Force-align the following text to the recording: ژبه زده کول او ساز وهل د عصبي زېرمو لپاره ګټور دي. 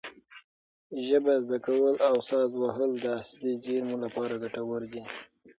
ژبه 1.05 1.33
زده 1.45 1.57
کول 1.65 1.95
او 2.09 2.15
ساز 2.29 2.51
وهل 2.61 2.91
د 3.03 3.05
عصبي 3.19 3.53
زېرمو 3.63 3.95
لپاره 4.05 4.33
ګټور 4.43 4.81
دي. 4.91 5.03